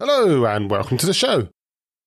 [0.00, 1.46] Hello, and welcome to the show.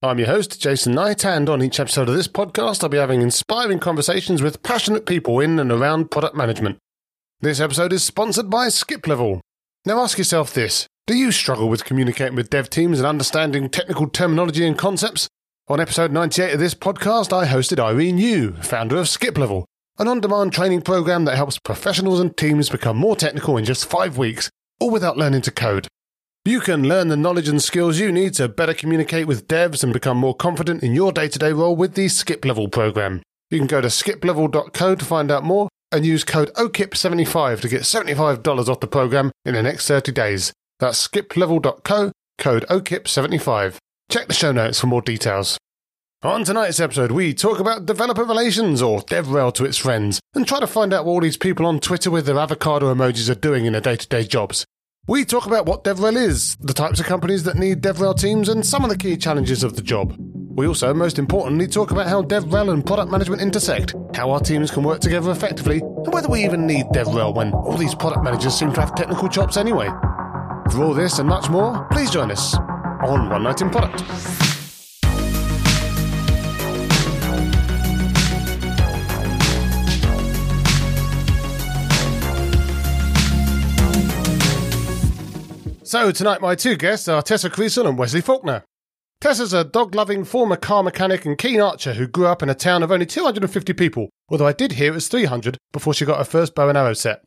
[0.03, 3.21] I'm your host, Jason Knight, and on each episode of this podcast, I'll be having
[3.21, 6.79] inspiring conversations with passionate people in and around product management.
[7.39, 9.39] This episode is sponsored by Skiplevel.
[9.85, 14.09] Now ask yourself this Do you struggle with communicating with dev teams and understanding technical
[14.09, 15.29] terminology and concepts?
[15.69, 19.63] On episode 98 of this podcast, I hosted Irene Yu, founder of Skiplevel,
[19.97, 23.89] an on demand training program that helps professionals and teams become more technical in just
[23.89, 24.49] five weeks,
[24.81, 25.87] all without learning to code.
[26.47, 29.91] You can learn the knowledge and skills you need to better communicate with devs and
[29.91, 33.21] become more confident in your day to day role with the Skiplevel program.
[33.49, 37.81] You can go to skiplevel.co to find out more and use code OKIP75 to get
[37.81, 40.53] $75 off the program in the next 30 days.
[40.79, 43.75] That's skiplevel.co, code OKIP75.
[44.09, 45.57] Check the show notes for more details.
[46.23, 50.61] On tonight's episode, we talk about developer relations, or DevRel to its friends, and try
[50.61, 53.65] to find out what all these people on Twitter with their avocado emojis are doing
[53.65, 54.65] in their day to day jobs.
[55.09, 58.65] We talk about what DevRel is, the types of companies that need DevRel teams, and
[58.65, 60.13] some of the key challenges of the job.
[60.49, 64.69] We also, most importantly, talk about how DevRel and product management intersect, how our teams
[64.69, 68.53] can work together effectively, and whether we even need DevRel when all these product managers
[68.59, 69.87] seem to have technical chops anyway.
[70.71, 74.46] For all this and much more, please join us on One Night in Product.
[85.87, 88.65] So, tonight my two guests are Tessa Kriesel and Wesley Faulkner.
[89.21, 92.53] Tessa's a dog loving former car mechanic and keen archer who grew up in a
[92.53, 96.17] town of only 250 people, although I did hear it was 300 before she got
[96.17, 97.23] her first bow and arrow set.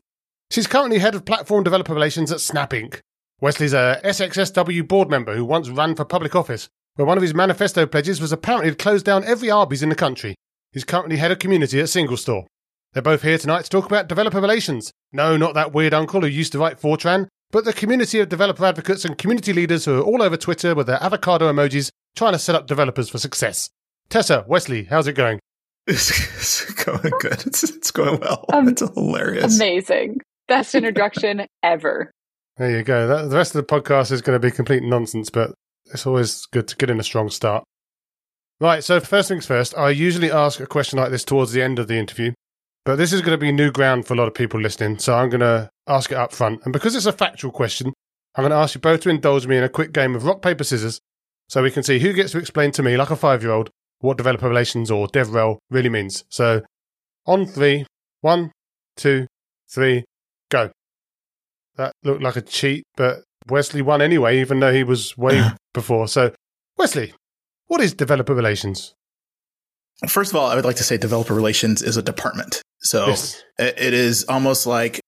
[0.51, 2.99] She's currently head of platform developer relations at Snap Inc.
[3.39, 7.33] Wesley's a SXSW board member who once ran for public office, where one of his
[7.33, 10.35] manifesto pledges was apparently to close down every Arby's in the country.
[10.71, 12.45] He's currently head of community at SingleStore.
[12.93, 14.91] They're both here tonight to talk about developer relations.
[15.11, 18.65] No, not that weird uncle who used to write Fortran, but the community of developer
[18.65, 22.39] advocates and community leaders who are all over Twitter with their avocado emojis trying to
[22.39, 23.69] set up developers for success.
[24.09, 25.39] Tessa, Wesley, how's it going?
[25.87, 27.45] It's, it's going good.
[27.45, 28.45] It's, it's going well.
[28.53, 29.55] Um, it's hilarious.
[29.55, 30.19] Amazing.
[30.47, 32.11] Best introduction ever.
[32.57, 33.07] There you go.
[33.07, 35.53] That, the rest of the podcast is going to be complete nonsense, but
[35.93, 37.63] it's always good to get in a strong start.
[38.59, 41.79] Right, so first things first, I usually ask a question like this towards the end
[41.79, 42.33] of the interview,
[42.85, 45.15] but this is going to be new ground for a lot of people listening, so
[45.15, 46.61] I'm going to ask it up front.
[46.63, 47.93] And because it's a factual question,
[48.35, 50.41] I'm going to ask you both to indulge me in a quick game of rock,
[50.41, 50.99] paper, scissors
[51.49, 53.69] so we can see who gets to explain to me, like a five year old,
[53.99, 56.23] what developer relations or DevRel really means.
[56.29, 56.61] So
[57.25, 57.85] on three,
[58.21, 58.51] one,
[58.95, 59.27] two,
[59.69, 60.05] three,
[60.49, 60.71] go.
[61.75, 65.41] That looked like a cheat, but Wesley won anyway, even though he was way
[65.73, 66.07] before.
[66.07, 66.33] So,
[66.77, 67.13] Wesley,
[67.67, 68.93] what is developer relations?
[70.07, 72.61] First of all, I would like to say developer relations is a department.
[72.83, 73.41] So Yes.
[73.59, 74.99] it- it is almost like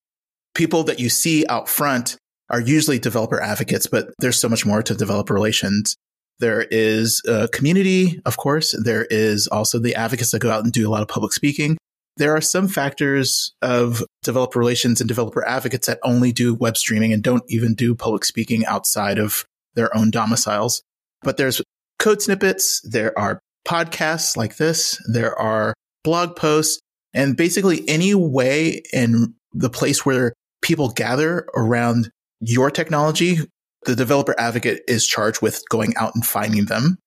[0.56, 2.16] people that you see out front
[2.50, 5.96] are usually developer advocates, but there's so much more to developer relations.
[6.40, 8.76] There is a community, of course.
[8.84, 11.78] There is also the advocates that go out and do a lot of public speaking.
[12.18, 17.12] There are some factors of developer relations and developer advocates that only do web streaming
[17.12, 20.84] and don't even do public speaking outside of their own domiciles.
[21.24, 21.60] But there's
[21.98, 22.82] code snippets.
[22.84, 25.00] There are podcasts like this.
[25.12, 25.74] There are
[26.04, 26.80] blog posts
[27.14, 32.10] and basically any way in the place where people gather around
[32.40, 33.38] your technology,
[33.86, 36.98] the developer advocate is charged with going out and finding them,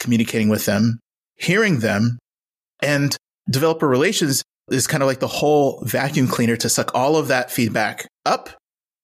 [0.00, 0.98] communicating with them,
[1.36, 2.18] hearing them,
[2.82, 3.16] and
[3.50, 7.50] developer relations is kind of like the whole vacuum cleaner to suck all of that
[7.50, 8.50] feedback up,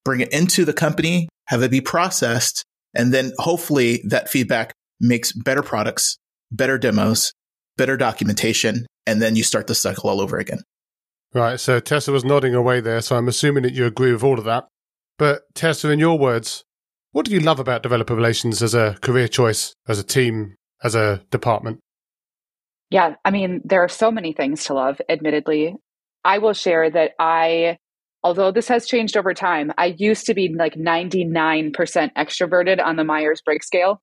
[0.04, 2.64] bring it into the company, have it be processed,
[2.94, 6.16] and then hopefully that feedback makes better products,
[6.50, 7.32] better demos,
[7.78, 10.58] better documentation, and then you start the cycle all over again.
[11.32, 14.38] Right, so Tessa was nodding away there, so I'm assuming that you agree with all
[14.38, 14.66] of that.
[15.18, 16.62] But Tessa, in your words,
[17.12, 20.94] what do you love about developer relations as a career choice, as a team, as
[20.94, 21.80] a department?
[22.90, 25.76] Yeah, I mean, there are so many things to love, admittedly.
[26.24, 27.78] I will share that I,
[28.22, 31.72] although this has changed over time, I used to be like 99%
[32.16, 34.00] extroverted on the Myers Briggs scale.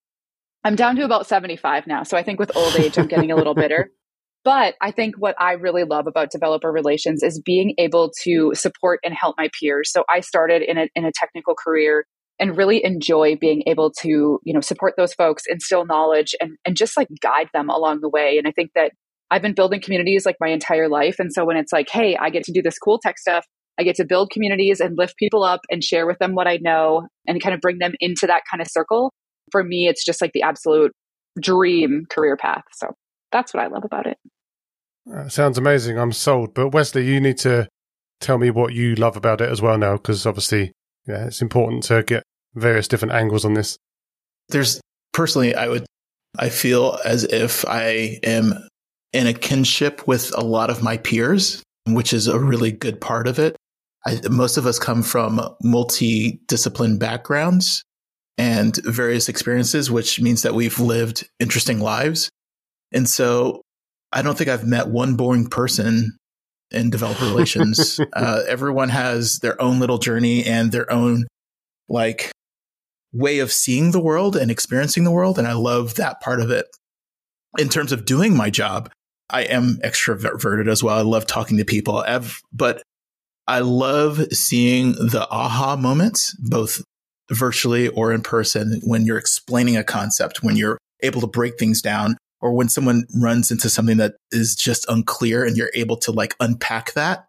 [0.66, 2.02] I'm down to about 75 now.
[2.02, 3.92] So I think with old age, I'm getting a little bitter.
[4.44, 9.00] But I think what I really love about developer relations is being able to support
[9.04, 9.92] and help my peers.
[9.92, 12.06] So I started in a, in a technical career
[12.40, 16.78] and really enjoy being able to, you know, support those folks, instill knowledge and, and
[16.78, 18.38] just like guide them along the way.
[18.38, 18.92] And I think that
[19.32, 21.16] I've been building communities like my entire life.
[21.18, 23.48] And so when it's like, hey, I get to do this cool tech stuff,
[23.80, 26.60] I get to build communities and lift people up and share with them what I
[26.62, 29.12] know and kind of bring them into that kind of circle.
[29.52, 30.92] For me, it's just like the absolute
[31.40, 32.64] dream career path.
[32.74, 32.94] So
[33.32, 34.18] that's what I love about it.
[35.14, 36.00] Uh, sounds amazing.
[36.00, 36.54] I'm sold.
[36.54, 37.68] But Wesley, you need to
[38.22, 40.72] tell me what you love about it as well now, because obviously,
[41.08, 42.24] yeah, it's important to get
[42.56, 43.78] various different angles on this.
[44.50, 44.82] There's
[45.14, 45.86] personally, I would,
[46.40, 48.54] I feel as if I am
[49.14, 53.28] in a kinship with a lot of my peers, which is a really good part
[53.28, 53.56] of it.
[54.08, 57.84] I, most of us come from multi-discipline backgrounds
[58.38, 62.30] and various experiences, which means that we've lived interesting lives.
[62.92, 63.62] And so
[64.12, 66.18] I don't think I've met one boring person
[66.72, 68.00] in developer relations.
[68.14, 71.26] uh, everyone has their own little journey and their own
[71.88, 72.32] like
[73.14, 75.40] way of seeing the world and experiencing the world.
[75.40, 76.66] And I love that part of it.
[77.58, 78.92] In terms of doing my job,
[79.30, 80.98] I am extroverted as well.
[80.98, 82.84] I love talking to people, I've, but
[83.48, 86.84] I love seeing the aha moments, both
[87.32, 91.82] virtually or in person, when you're explaining a concept, when you're able to break things
[91.82, 96.12] down, or when someone runs into something that is just unclear and you're able to
[96.12, 97.26] like unpack that.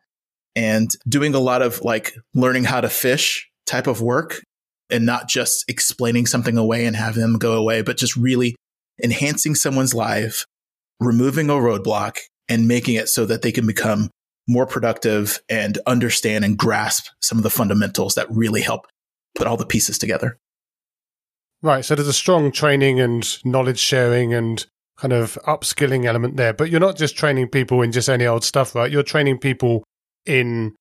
[0.54, 4.42] And doing a lot of like learning how to fish type of work
[4.90, 8.56] and not just explaining something away and have them go away, but just really
[9.02, 10.44] enhancing someone's life,
[11.00, 14.10] removing a roadblock and making it so that they can become
[14.48, 18.86] more productive and understand and grasp some of the fundamentals that really help
[19.36, 20.38] put all the pieces together.
[21.62, 21.84] Right.
[21.84, 24.66] So there's a strong training and knowledge sharing and
[24.96, 26.52] kind of upskilling element there.
[26.52, 28.90] But you're not just training people in just any old stuff, right?
[28.90, 29.84] You're training people
[30.24, 30.74] in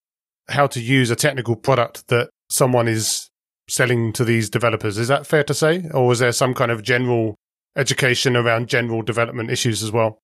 [0.50, 3.30] how to use a technical product that someone is
[3.68, 4.98] selling to these developers.
[4.98, 5.90] Is that fair to say?
[5.94, 7.36] Or is there some kind of general
[7.76, 10.20] education around general development issues as well?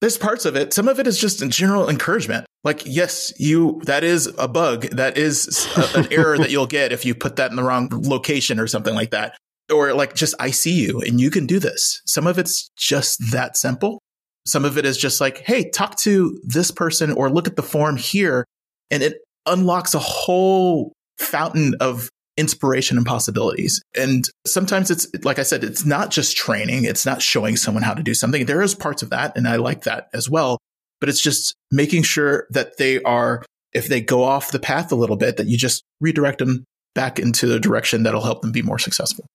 [0.00, 0.72] There's parts of it.
[0.72, 2.46] Some of it is just general encouragement.
[2.64, 4.82] Like, yes, you, that is a bug.
[4.90, 7.88] That is a, an error that you'll get if you put that in the wrong
[7.92, 9.36] location or something like that.
[9.70, 12.00] Or like, just, I see you and you can do this.
[12.06, 14.00] Some of it's just that simple.
[14.46, 17.62] Some of it is just like, hey, talk to this person or look at the
[17.62, 18.46] form here.
[18.90, 23.82] And it unlocks a whole fountain of inspiration and possibilities.
[23.96, 26.84] And sometimes it's, like I said, it's not just training.
[26.84, 28.46] It's not showing someone how to do something.
[28.46, 29.36] There is parts of that.
[29.36, 30.58] And I like that as well.
[31.00, 34.96] But it's just making sure that they are, if they go off the path a
[34.96, 38.62] little bit, that you just redirect them back into the direction that'll help them be
[38.62, 39.26] more successful.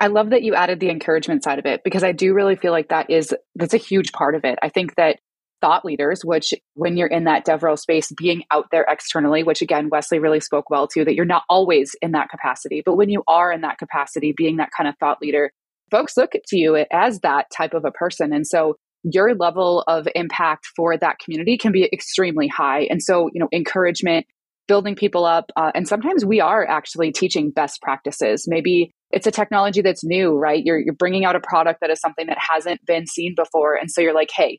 [0.00, 2.72] I love that you added the encouragement side of it because I do really feel
[2.72, 4.58] like that is that's a huge part of it.
[4.60, 5.18] I think that
[5.64, 9.88] thought leaders, which when you're in that DevRel space, being out there externally, which again,
[9.90, 12.82] Wesley really spoke well to, that you're not always in that capacity.
[12.84, 15.50] But when you are in that capacity, being that kind of thought leader,
[15.90, 18.34] folks look to you as that type of a person.
[18.34, 18.74] And so
[19.04, 22.82] your level of impact for that community can be extremely high.
[22.90, 24.26] And so, you know, encouragement,
[24.68, 25.50] building people up.
[25.56, 28.44] Uh, and sometimes we are actually teaching best practices.
[28.46, 30.62] Maybe it's a technology that's new, right?
[30.62, 33.76] You're, you're bringing out a product that is something that hasn't been seen before.
[33.76, 34.58] And so you're like, hey,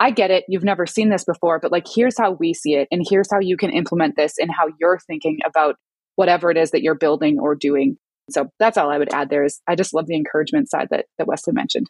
[0.00, 0.44] I get it.
[0.48, 2.88] You've never seen this before, but like, here's how we see it.
[2.90, 5.76] And here's how you can implement this and how you're thinking about
[6.16, 7.96] whatever it is that you're building or doing.
[8.30, 11.06] So that's all I would add there is I just love the encouragement side that,
[11.18, 11.88] that Wesley mentioned.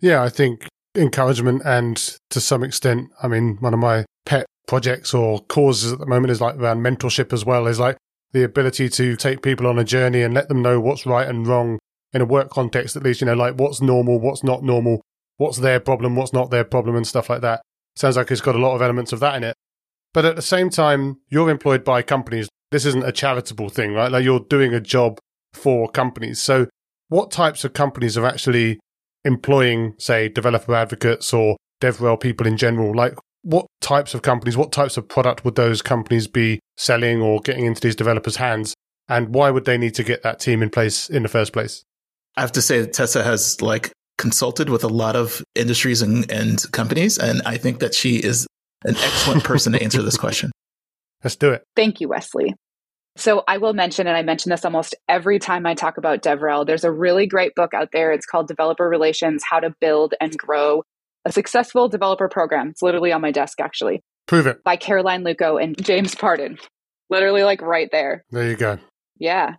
[0.00, 0.66] Yeah, I think
[0.96, 1.96] encouragement and
[2.30, 6.30] to some extent, I mean, one of my pet projects or causes at the moment
[6.30, 7.96] is like around mentorship as well, is like
[8.32, 11.46] the ability to take people on a journey and let them know what's right and
[11.46, 11.78] wrong
[12.12, 15.00] in a work context, at least, you know, like what's normal, what's not normal,
[15.42, 17.62] what's their problem, what's not their problem, and stuff like that.
[17.96, 19.56] Sounds like it's got a lot of elements of that in it.
[20.14, 22.48] But at the same time, you're employed by companies.
[22.70, 24.10] This isn't a charitable thing, right?
[24.10, 25.18] Like you're doing a job
[25.52, 26.40] for companies.
[26.40, 26.68] So,
[27.08, 28.78] what types of companies are actually
[29.24, 32.94] employing, say, developer advocates or DevRel people in general?
[32.94, 37.40] Like, what types of companies, what types of product would those companies be selling or
[37.40, 38.74] getting into these developers' hands?
[39.08, 41.84] And why would they need to get that team in place in the first place?
[42.36, 46.30] I have to say that Tessa has like consulted with a lot of industries and,
[46.30, 47.18] and companies.
[47.18, 48.46] And I think that she is
[48.84, 50.52] an excellent person to answer this question.
[51.24, 51.64] Let's do it.
[51.76, 52.54] Thank you, Wesley.
[53.16, 56.64] So I will mention, and I mention this almost every time I talk about DevRel,
[56.64, 58.12] there's a really great book out there.
[58.12, 60.82] It's called Developer Relations How to Build and Grow
[61.24, 62.68] a Successful Developer Program.
[62.68, 64.02] It's literally on my desk, actually.
[64.26, 64.62] Prove it.
[64.64, 66.58] By Caroline Lewko and James Parton.
[67.10, 68.24] Literally, like right there.
[68.30, 68.78] There you go.
[69.18, 69.56] Yeah.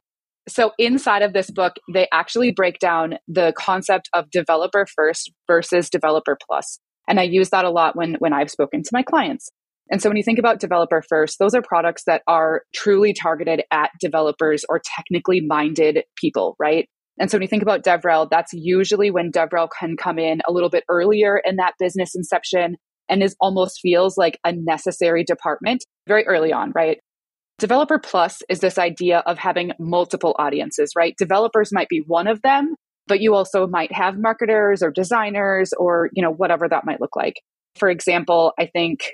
[0.48, 5.90] So inside of this book, they actually break down the concept of developer first versus
[5.90, 6.80] developer plus.
[7.08, 9.50] And I use that a lot when, when I've spoken to my clients.
[9.90, 13.64] And so when you think about developer first, those are products that are truly targeted
[13.72, 16.88] at developers or technically minded people, right?
[17.20, 20.52] And so when you think about DevRel, that's usually when DevRel can come in a
[20.52, 22.76] little bit earlier in that business inception
[23.10, 27.00] and is almost feels like a necessary department very early on, right?
[27.64, 31.16] Developer Plus is this idea of having multiple audiences, right?
[31.18, 32.76] Developers might be one of them,
[33.08, 37.16] but you also might have marketers or designers or, you know, whatever that might look
[37.16, 37.36] like.
[37.78, 39.14] For example, I think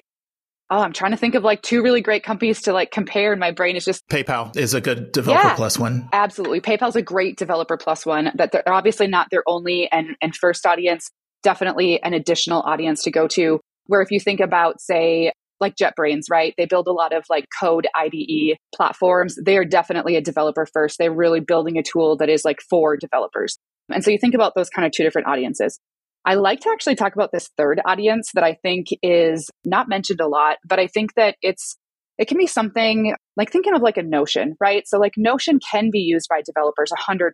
[0.72, 3.34] oh, I'm trying to think of like two really great companies to like compare.
[3.34, 5.56] And my brain is just PayPal is a good developer Yeah.
[5.56, 6.10] plus one.
[6.12, 6.60] absolutely.
[6.60, 8.32] PayPal's a great developer plus one.
[8.34, 11.12] That they're obviously not their only and and first audience.
[11.44, 13.60] Definitely an additional audience to go to.
[13.86, 16.54] Where if you think about say like JetBrains, right?
[16.58, 19.36] They build a lot of like code IDE platforms.
[19.44, 20.98] They are definitely a developer first.
[20.98, 23.58] They're really building a tool that is like for developers.
[23.92, 25.80] And so you think about those kind of two different audiences.
[26.26, 30.22] I like to actually talk about this third audience that I think is not mentioned
[30.22, 31.78] a lot, but I think that it's
[32.18, 34.86] it can be something like thinking of like a Notion, right?
[34.86, 37.32] So like Notion can be used by developers 100%.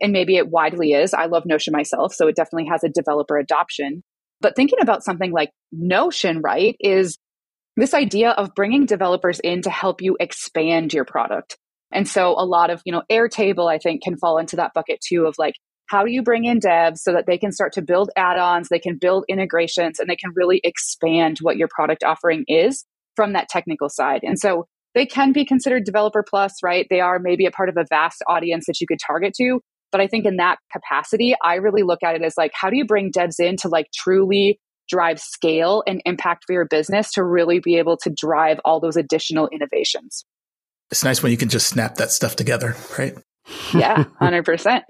[0.00, 1.12] And maybe it widely is.
[1.12, 4.02] I love Notion myself, so it definitely has a developer adoption.
[4.40, 7.18] But thinking about something like Notion, right, is
[7.80, 11.56] this idea of bringing developers in to help you expand your product.
[11.92, 15.00] And so a lot of, you know, Airtable, I think, can fall into that bucket
[15.06, 15.54] too of like,
[15.88, 18.78] how do you bring in devs so that they can start to build add-ons, they
[18.78, 22.84] can build integrations, and they can really expand what your product offering is
[23.16, 24.20] from that technical side.
[24.22, 26.86] And so they can be considered developer plus, right?
[26.90, 29.60] They are maybe a part of a vast audience that you could target to.
[29.90, 32.76] But I think in that capacity, I really look at it as like, how do
[32.76, 34.60] you bring devs in to like truly
[34.90, 38.96] drive scale and impact for your business to really be able to drive all those
[38.96, 40.24] additional innovations?
[40.90, 43.14] It's nice when you can just snap that stuff together, right?
[43.72, 44.82] Yeah, 100%.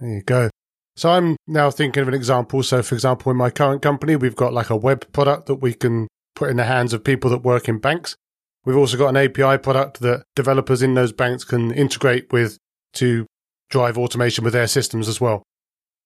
[0.00, 0.50] There you go.
[0.96, 2.62] So I'm now thinking of an example.
[2.62, 5.74] So, for example, in my current company, we've got like a web product that we
[5.74, 8.16] can put in the hands of people that work in banks.
[8.64, 12.58] We've also got an API product that developers in those banks can integrate with
[12.94, 13.26] to
[13.70, 15.42] drive automation with their systems as well.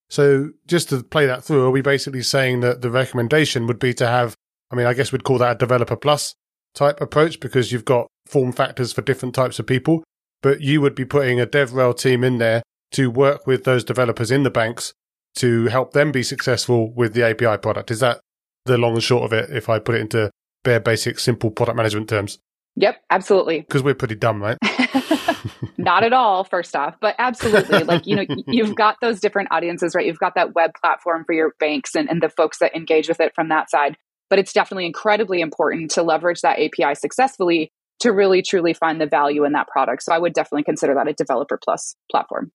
[0.08, 3.92] So, just to play that through, are we basically saying that the recommendation would be
[3.94, 4.34] to have,
[4.70, 6.34] I mean, I guess we'd call that a developer plus
[6.74, 10.04] type approach because you've got form factors for different types of people,
[10.42, 14.30] but you would be putting a DevRel team in there to work with those developers
[14.30, 14.92] in the banks
[15.36, 17.90] to help them be successful with the API product.
[17.90, 18.20] Is that
[18.64, 20.30] the long and short of it if I put it into
[20.64, 22.38] bare basic simple product management terms?
[22.76, 23.60] Yep, absolutely.
[23.60, 24.58] Because we're pretty dumb, right?
[25.78, 27.84] Not at all, first off, but absolutely.
[27.84, 30.06] Like, you know, you've got those different audiences, right?
[30.06, 33.20] You've got that web platform for your banks and, and the folks that engage with
[33.20, 33.96] it from that side.
[34.28, 39.06] But it's definitely incredibly important to leverage that API successfully to really truly find the
[39.06, 40.02] value in that product.
[40.02, 42.50] So I would definitely consider that a developer plus platform.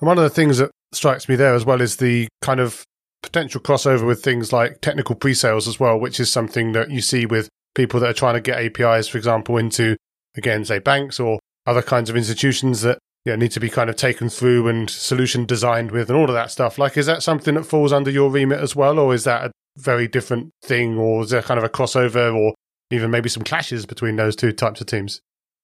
[0.00, 2.84] And one of the things that strikes me there as well is the kind of
[3.22, 7.26] potential crossover with things like technical pre-sales as well, which is something that you see
[7.26, 7.48] with
[7.78, 9.96] people that are trying to get APIs, for example, into
[10.36, 13.88] again, say banks or other kinds of institutions that you know, need to be kind
[13.88, 16.76] of taken through and solution designed with and all of that stuff.
[16.76, 19.52] Like, is that something that falls under your remit as well, or is that a
[19.76, 22.54] very different thing, or is there kind of a crossover, or
[22.90, 25.20] even maybe some clashes between those two types of teams?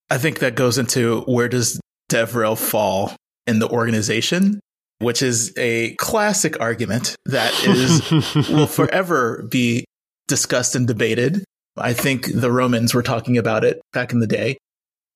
[0.09, 1.81] I think that goes into where does
[2.11, 3.17] DevRel fall
[3.47, 4.61] in the organization,
[4.99, 9.85] which is a classic argument that is will forever be
[10.29, 11.45] discussed and debated.
[11.77, 14.59] I think the Romans were talking about it back in the day.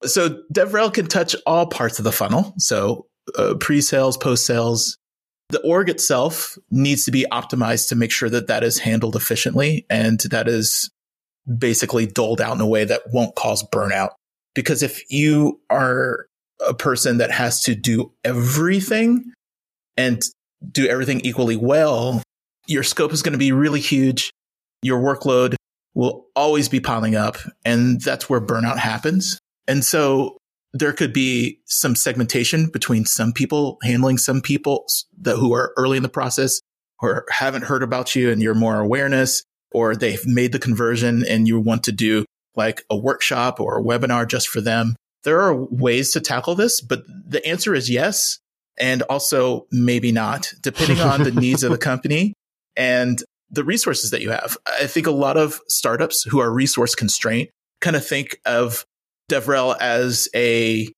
[0.05, 2.55] So DevRel can touch all parts of the funnel.
[2.59, 4.97] So uh, pre-sales, post-sales.
[5.51, 9.87] The org itself needs to be optimized to make sure that that is handled efficiently
[9.89, 10.91] and that is
[11.57, 14.11] basically doled out in a way that won't cause burnout.
[14.55, 16.27] Because if you are
[16.67, 19.33] a person that has to do everything
[19.97, 20.23] and
[20.71, 22.23] do everything equally well,
[22.67, 24.31] your scope is going to be really huge.
[24.83, 25.55] Your workload
[25.99, 27.39] will always be piling up.
[27.65, 29.41] And that's where burnout happens.
[29.67, 30.37] And so
[30.73, 34.87] there could be some segmentation between some people handling some people
[35.21, 36.61] that who are early in the process
[37.03, 41.49] or haven't heard about you and you're more awareness or they've made the conversion and
[41.49, 42.25] you want to do
[42.55, 44.95] like a workshop or a webinar just for them.
[45.25, 48.39] There are ways to tackle this, but the answer is yes.
[48.79, 52.35] And also maybe not, depending on the needs of the company
[52.77, 54.57] and the resources that you have.
[54.67, 57.49] I think a lot of startups who are resource constrained
[57.81, 58.85] kind of think of
[59.31, 60.89] DevRel as a,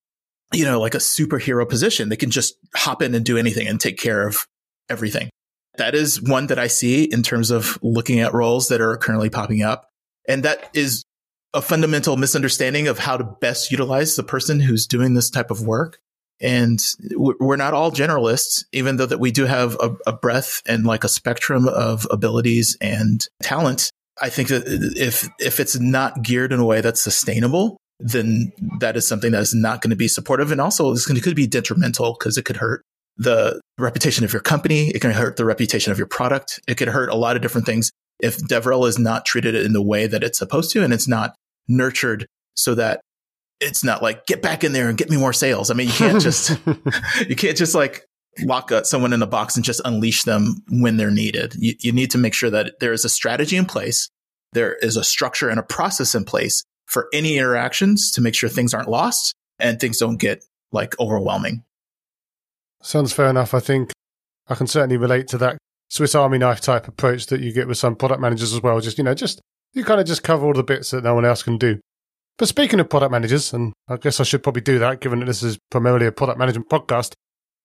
[0.52, 2.08] you know, like a superhero position.
[2.08, 4.46] They can just hop in and do anything and take care of
[4.88, 5.30] everything.
[5.76, 9.30] That is one that I see in terms of looking at roles that are currently
[9.30, 9.88] popping up.
[10.28, 11.04] And that is
[11.54, 15.62] a fundamental misunderstanding of how to best utilize the person who's doing this type of
[15.62, 15.98] work.
[16.40, 16.80] And
[17.14, 21.04] we're not all generalists, even though that we do have a, a breadth and like
[21.04, 23.90] a spectrum of abilities and talent.
[24.22, 24.64] I think that
[24.96, 29.42] if, if it's not geared in a way that's sustainable, then that is something that
[29.42, 30.50] is not going to be supportive.
[30.50, 32.82] And also it's going to could be detrimental because it could hurt
[33.16, 34.88] the reputation of your company.
[34.88, 36.60] It can hurt the reputation of your product.
[36.66, 39.82] It could hurt a lot of different things if DevRel is not treated in the
[39.82, 41.34] way that it's supposed to and it's not
[41.68, 43.00] nurtured so that
[43.60, 45.70] it's not like get back in there and get me more sales.
[45.70, 46.50] I mean, you can't just
[47.28, 48.04] you can't just like
[48.42, 51.54] lock a, someone in a box and just unleash them when they're needed.
[51.58, 54.08] You, you need to make sure that there is a strategy in place
[54.52, 58.48] there is a structure and a process in place for any interactions to make sure
[58.48, 61.62] things aren't lost and things don't get like overwhelming.
[62.82, 63.54] Sounds fair enough.
[63.54, 63.92] I think
[64.48, 67.78] I can certainly relate to that Swiss Army knife type approach that you get with
[67.78, 68.80] some product managers as well.
[68.80, 69.40] Just, you know, just
[69.72, 71.78] you kind of just cover all the bits that no one else can do.
[72.40, 75.26] But speaking of product managers, and I guess I should probably do that given that
[75.26, 77.12] this is primarily a product management podcast,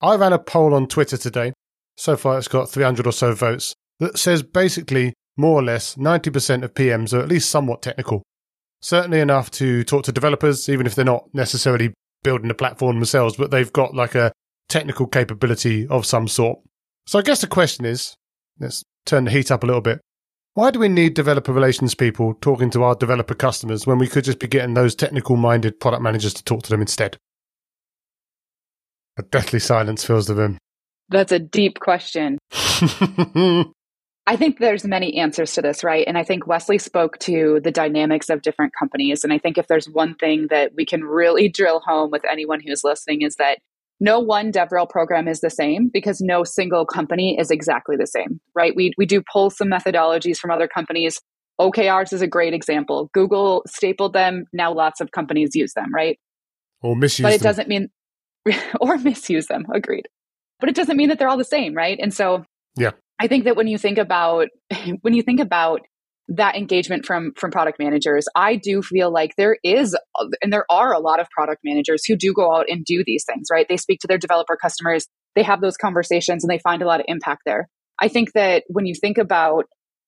[0.01, 1.53] I ran a poll on Twitter today.
[1.95, 6.63] So far, it's got 300 or so votes that says basically, more or less, 90%
[6.63, 8.21] of PMs are at least somewhat technical.
[8.81, 13.37] Certainly enough to talk to developers, even if they're not necessarily building the platform themselves,
[13.37, 14.33] but they've got like a
[14.67, 16.59] technical capability of some sort.
[17.07, 18.13] So I guess the question is
[18.59, 20.01] let's turn the heat up a little bit.
[20.55, 24.23] Why do we need developer relations people talking to our developer customers when we could
[24.23, 27.17] just be getting those technical minded product managers to talk to them instead?
[29.17, 30.57] A deathly silence fills the room.
[31.09, 32.37] That's a deep question.
[32.53, 36.07] I think there's many answers to this, right?
[36.07, 39.25] And I think Wesley spoke to the dynamics of different companies.
[39.25, 42.61] And I think if there's one thing that we can really drill home with anyone
[42.65, 43.59] who's listening is that
[43.99, 48.39] no one DevRel program is the same because no single company is exactly the same,
[48.53, 48.73] right?
[48.75, 51.19] We, we do pull some methodologies from other companies.
[51.59, 53.09] OKRs is a great example.
[53.13, 54.45] Google stapled them.
[54.51, 56.19] Now lots of companies use them, right?
[56.81, 57.49] Or misuse But it them.
[57.49, 57.87] doesn't mean,
[58.81, 59.63] or misuse them.
[59.73, 60.07] Agreed.
[60.59, 61.97] But it doesn't mean that they're all the same, right?
[62.01, 62.43] And so
[62.77, 62.91] Yeah.
[63.19, 64.49] I think that when you think about,
[65.01, 65.81] when you think about
[66.27, 68.25] that engagement from from product managers.
[68.35, 69.95] I do feel like there is
[70.41, 73.25] and there are a lot of product managers who do go out and do these
[73.25, 73.67] things right?
[73.69, 77.01] They speak to their developer customers they have those conversations and they find a lot
[77.01, 77.69] of impact there.
[78.01, 79.65] I think that when you think about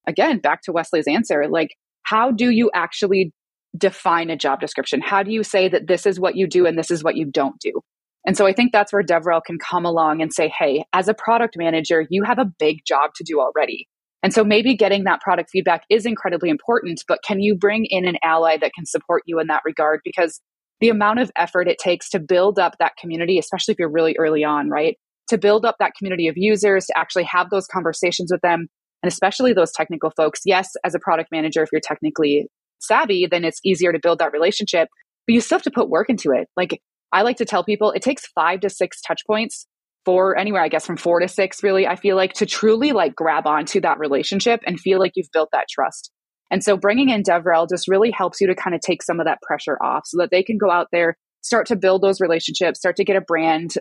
[0.08, 1.70] again back to wesley's answer like
[2.04, 3.34] how do you actually
[3.78, 5.02] define a job description?
[5.02, 7.30] How do you say that this is what you do and this is what you
[7.30, 7.82] don't do?
[8.26, 11.14] And so I think that's where DevRel can come along and say, hey, as a
[11.14, 13.88] product manager, you have a big job to do already.
[14.24, 18.08] And so maybe getting that product feedback is incredibly important, but can you bring in
[18.08, 20.02] an ally that can support you in that regard?
[20.04, 20.42] Because
[20.80, 24.16] the amount of effort it takes to build up that community, especially if you're really
[24.18, 24.98] early on, right?
[25.30, 28.68] To build up that community of users, to actually have those conversations with them,
[29.04, 30.42] and especially those technical folks.
[30.46, 32.48] Yes, as a product manager, if you're technically
[32.80, 34.88] savvy, then it's easier to build that relationship,
[35.26, 36.48] but you still have to put work into it.
[36.56, 39.68] Like I like to tell people, it takes five to six touch points
[40.08, 43.14] for anywhere, I guess from four to six, really, I feel like to truly like
[43.14, 46.14] grab onto that relationship and feel like you've built that trust.
[46.50, 49.26] And so bringing in DevRel just really helps you to kind of take some of
[49.26, 52.80] that pressure off so that they can go out there, start to build those relationships,
[52.80, 53.72] start to get a brand,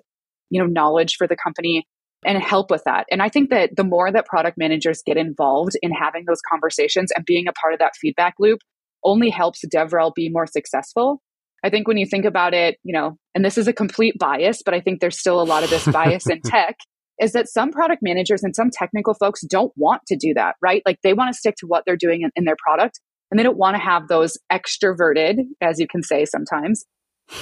[0.50, 1.86] you know, knowledge for the company
[2.24, 3.06] and help with that.
[3.08, 7.12] And I think that the more that product managers get involved in having those conversations
[7.14, 8.58] and being a part of that feedback loop
[9.04, 11.22] only helps DevRel be more successful
[11.64, 14.62] I think when you think about it, you know, and this is a complete bias,
[14.64, 16.76] but I think there's still a lot of this bias in tech
[17.20, 20.82] is that some product managers and some technical folks don't want to do that, right?
[20.84, 23.42] Like they want to stick to what they're doing in, in their product and they
[23.42, 26.84] don't want to have those extroverted, as you can say sometimes,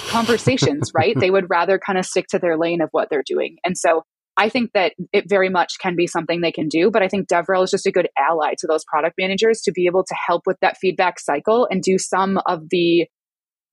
[0.07, 1.15] conversations, right?
[1.19, 3.57] They would rather kind of stick to their lane of what they're doing.
[3.63, 4.03] And so
[4.37, 7.27] I think that it very much can be something they can do, but I think
[7.27, 10.43] DevRel is just a good ally to those product managers to be able to help
[10.45, 13.07] with that feedback cycle and do some of the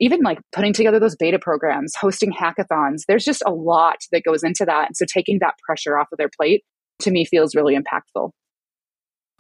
[0.03, 4.43] even like putting together those beta programs, hosting hackathons, there's just a lot that goes
[4.43, 4.88] into that.
[4.88, 6.65] And so taking that pressure off of their plate
[7.03, 8.31] to me feels really impactful.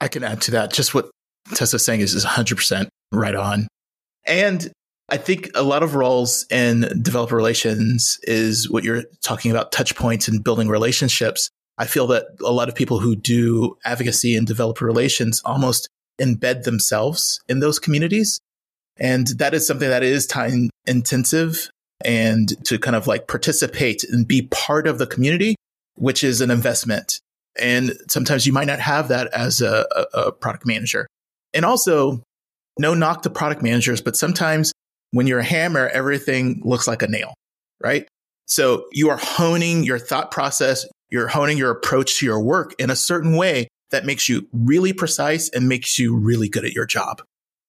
[0.00, 0.72] I can add to that.
[0.72, 1.10] Just what
[1.54, 3.66] Tessa's saying is, is 100% right on.
[4.24, 4.70] And
[5.08, 9.96] I think a lot of roles in developer relations is what you're talking about touch
[9.96, 11.50] points and building relationships.
[11.76, 15.88] I feel that a lot of people who do advocacy and developer relations almost
[16.20, 18.40] embed themselves in those communities.
[18.98, 21.70] And that is something that is time intensive
[22.04, 25.54] and to kind of like participate and be part of the community,
[25.96, 27.20] which is an investment.
[27.58, 31.06] And sometimes you might not have that as a, a, a product manager.
[31.54, 32.22] And also,
[32.78, 34.72] no knock to product managers, but sometimes
[35.10, 37.34] when you're a hammer, everything looks like a nail,
[37.82, 38.08] right?
[38.46, 42.90] So you are honing your thought process, you're honing your approach to your work in
[42.90, 46.86] a certain way that makes you really precise and makes you really good at your
[46.86, 47.22] job.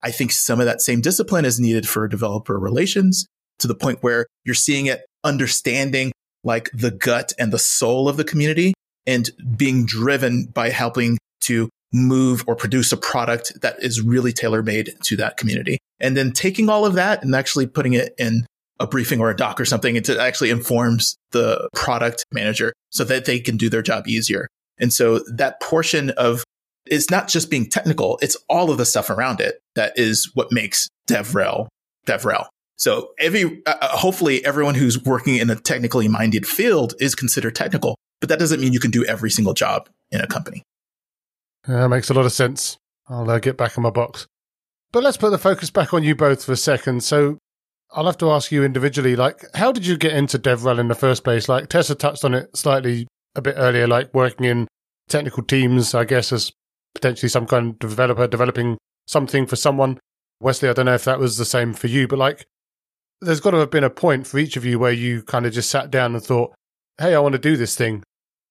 [0.03, 3.25] I think some of that same discipline is needed for developer relations
[3.59, 6.11] to the point where you're seeing it understanding
[6.43, 8.73] like the gut and the soul of the community
[9.07, 14.63] and being driven by helping to move or produce a product that is really tailor
[14.63, 15.77] made to that community.
[15.99, 18.45] And then taking all of that and actually putting it in
[18.79, 23.25] a briefing or a doc or something, it actually informs the product manager so that
[23.25, 24.47] they can do their job easier.
[24.79, 26.43] And so that portion of
[26.85, 30.51] it's not just being technical, it's all of the stuff around it that is what
[30.51, 31.67] makes DevRel
[32.05, 32.47] DevRel.
[32.75, 37.55] So every uh, uh, hopefully everyone who's working in a technically minded field is considered
[37.55, 40.63] technical, but that doesn't mean you can do every single job in a company.
[41.65, 42.77] That makes a lot of sense.
[43.07, 44.27] I'll uh, get back in my box.
[44.91, 47.03] But let's put the focus back on you both for a second.
[47.03, 47.37] So
[47.91, 50.95] I'll have to ask you individually, like, how did you get into DevRel in the
[50.95, 51.47] first place?
[51.47, 54.67] Like, Tessa touched on it slightly a bit earlier, like working in
[55.09, 56.51] technical teams, I guess, as
[56.93, 58.77] potentially some kind of developer developing
[59.07, 59.99] something for someone.
[60.39, 62.45] Wesley, I don't know if that was the same for you, but like,
[63.21, 65.53] there's got to have been a point for each of you where you kind of
[65.53, 66.53] just sat down and thought,
[66.99, 68.03] hey, I want to do this thing.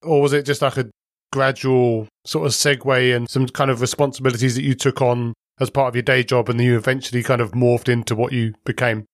[0.03, 0.91] Or was it just like a
[1.33, 5.89] gradual sort of segue and some kind of responsibilities that you took on as part
[5.89, 9.05] of your day job and then you eventually kind of morphed into what you became?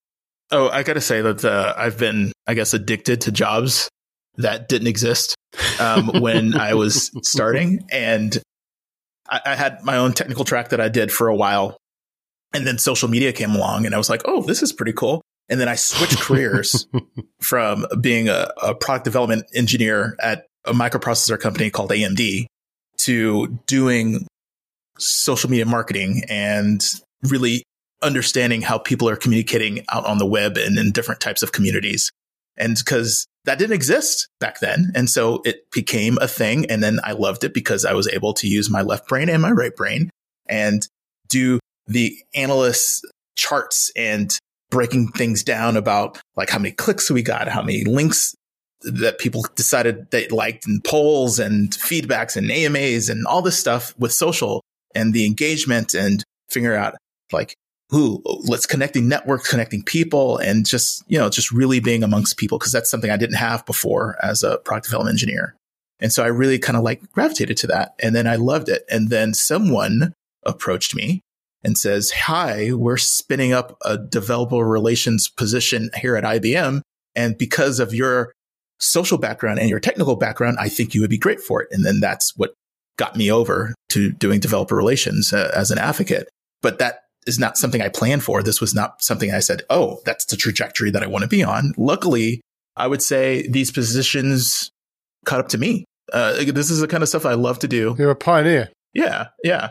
[0.50, 3.88] Oh, I got to say that uh, I've been, I guess, addicted to jobs
[4.36, 5.34] that didn't exist
[5.80, 7.84] um, when I was starting.
[7.90, 8.40] And
[9.28, 11.76] I, I, had my own technical track that I did for a while.
[12.54, 15.22] And then social media came along and I was like, oh, this is pretty cool.
[15.48, 16.86] And then I switched careers
[17.40, 22.46] from being a, a product development engineer at a microprocessor company called AMD
[22.98, 24.26] to doing
[24.98, 26.82] social media marketing and
[27.22, 27.62] really
[28.02, 32.10] understanding how people are communicating out on the web and in different types of communities.
[32.58, 34.92] And because that didn't exist back then.
[34.94, 36.66] And so it became a thing.
[36.70, 39.40] And then I loved it because I was able to use my left brain and
[39.40, 40.10] my right brain
[40.46, 40.86] and
[41.28, 44.36] do the analyst charts and
[44.70, 48.34] breaking things down about like how many clicks we got, how many links
[48.82, 53.94] that people decided they liked and polls and feedbacks and AMAs and all this stuff
[53.98, 54.62] with social
[54.94, 56.94] and the engagement and figure out
[57.32, 57.54] like
[57.90, 62.58] who let's connecting networks, connecting people and just, you know, just really being amongst people.
[62.58, 65.54] Cause that's something I didn't have before as a product development engineer.
[66.00, 67.94] And so I really kind of like gravitated to that.
[68.00, 68.84] And then I loved it.
[68.90, 70.12] And then someone
[70.44, 71.22] approached me
[71.64, 76.82] and says, Hi, we're spinning up a developer relations position here at IBM.
[77.16, 78.32] And because of your
[78.78, 81.68] social background and your technical background, I think you would be great for it.
[81.72, 82.54] And then that's what
[82.96, 86.28] got me over to doing developer relations uh, as an advocate.
[86.62, 88.42] But that is not something I planned for.
[88.42, 91.44] This was not something I said, oh, that's the trajectory that I want to be
[91.44, 91.74] on.
[91.76, 92.40] Luckily,
[92.76, 94.70] I would say these positions
[95.24, 95.84] caught up to me.
[96.12, 97.94] Uh, this is the kind of stuff I love to do.
[97.98, 98.70] You're a pioneer.
[98.94, 99.68] Yeah, yeah.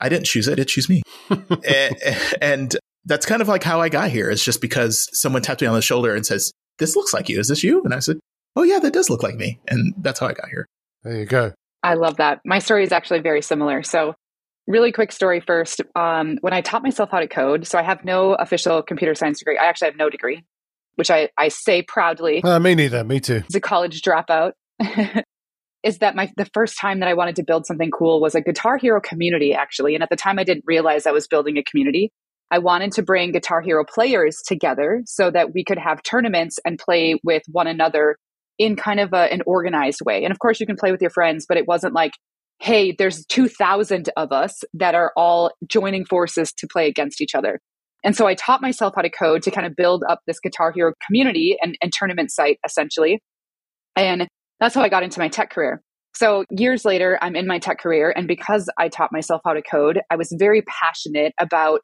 [0.00, 1.96] I didn't choose it; it chose me, and,
[2.40, 4.30] and that's kind of like how I got here.
[4.30, 7.38] It's just because someone tapped me on the shoulder and says, "This looks like you.
[7.38, 8.18] Is this you?" And I said,
[8.56, 10.64] "Oh yeah, that does look like me," and that's how I got here.
[11.02, 11.52] There you go.
[11.82, 12.40] I love that.
[12.46, 13.82] My story is actually very similar.
[13.82, 14.14] So
[14.70, 15.82] really quick story first.
[15.94, 19.38] Um, when I taught myself how to code, so I have no official computer science
[19.38, 19.58] degree.
[19.58, 20.44] I actually have no degree,
[20.94, 22.42] which I, I say proudly.
[22.42, 23.04] Uh, me neither.
[23.04, 23.42] Me too.
[23.48, 24.52] As a college dropout.
[25.82, 28.40] is that my the first time that I wanted to build something cool was a
[28.40, 31.62] Guitar Hero community actually, and at the time I didn't realize I was building a
[31.62, 32.12] community.
[32.50, 36.78] I wanted to bring Guitar Hero players together so that we could have tournaments and
[36.78, 38.16] play with one another
[38.58, 40.24] in kind of a, an organized way.
[40.24, 42.12] And of course, you can play with your friends, but it wasn't like
[42.60, 47.58] hey, there's 2,000 of us that are all joining forces to play against each other.
[48.04, 50.72] And so I taught myself how to code to kind of build up this Guitar
[50.72, 53.20] Hero community and, and tournament site, essentially.
[53.96, 55.82] And that's how I got into my tech career.
[56.14, 58.12] So years later, I'm in my tech career.
[58.14, 61.80] And because I taught myself how to code, I was very passionate about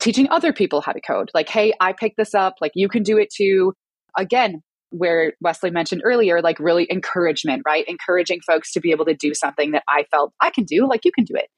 [0.00, 1.30] teaching other people how to code.
[1.34, 2.54] Like, hey, I picked this up.
[2.60, 3.72] Like, you can do it too.
[4.16, 7.84] Again, where Wesley mentioned earlier, like really encouragement, right?
[7.86, 11.04] Encouraging folks to be able to do something that I felt I can do, like
[11.04, 11.48] you can do it.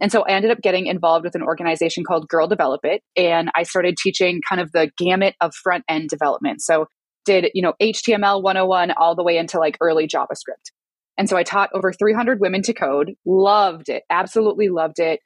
[0.00, 3.02] And so I ended up getting involved with an organization called Girl Develop It.
[3.16, 6.62] And I started teaching kind of the gamut of front end development.
[6.62, 6.86] So
[7.26, 10.72] did, you know, HTML 101 all the way into like early JavaScript.
[11.18, 15.20] And so I taught over 300 women to code, loved it, absolutely loved it.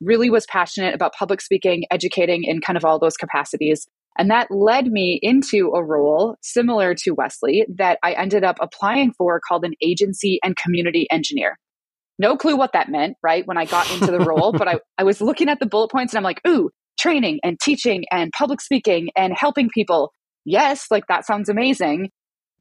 [0.00, 3.86] Really was passionate about public speaking, educating in kind of all those capacities.
[4.18, 9.12] And that led me into a role similar to Wesley that I ended up applying
[9.12, 11.58] for called an agency and community engineer.
[12.18, 13.46] No clue what that meant, right?
[13.46, 16.14] When I got into the role, but I, I was looking at the bullet points
[16.14, 20.12] and I'm like, ooh, training and teaching and public speaking and helping people.
[20.44, 22.10] Yes, like that sounds amazing.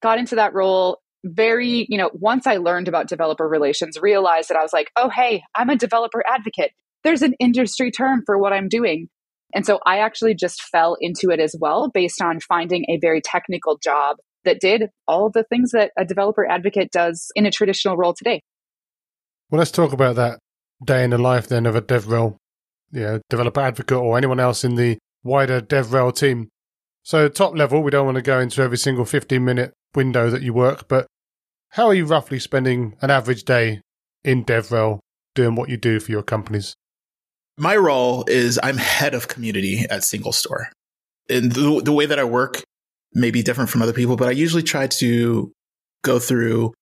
[0.01, 4.57] Got into that role very, you know, once I learned about developer relations, realized that
[4.57, 6.71] I was like, oh, hey, I'm a developer advocate.
[7.03, 9.09] There's an industry term for what I'm doing.
[9.55, 13.21] And so I actually just fell into it as well based on finding a very
[13.21, 17.95] technical job that did all the things that a developer advocate does in a traditional
[17.95, 18.41] role today.
[19.49, 20.39] Well, let's talk about that
[20.83, 22.35] day in the life then of a DevRel,
[22.91, 26.49] yeah, developer advocate or anyone else in the wider DevRel team.
[27.03, 30.41] So, top level, we don't want to go into every single 15 minute window that
[30.41, 31.07] you work, but
[31.69, 33.81] how are you roughly spending an average day
[34.23, 34.99] in DevRel
[35.33, 36.75] doing what you do for your companies?
[37.57, 40.65] My role is I'm head of community at SingleStore.
[41.29, 42.63] And the, the way that I work
[43.13, 45.51] may be different from other people, but I usually try to
[46.03, 46.73] go through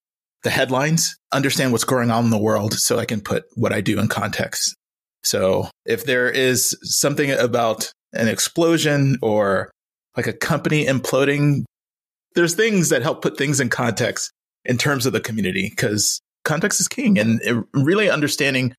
[0.43, 3.81] the headlines, understand what's going on in the world so I can put what I
[3.81, 4.75] do in context.
[5.23, 9.71] So if there is something about an explosion or
[10.17, 11.63] like a company imploding,
[12.35, 14.31] there's things that help put things in context
[14.65, 18.73] in terms of the community because context is king and really understanding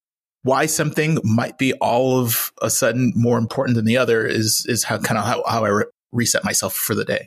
[0.45, 4.85] why something might be all of a sudden more important than the other is is
[4.85, 7.27] how kind of how, how I re- reset myself for the day.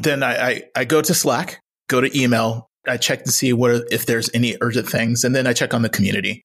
[0.00, 3.82] Then I, I, I go to Slack, go to email, I check to see what
[3.90, 6.42] if there's any urgent things, and then I check on the community.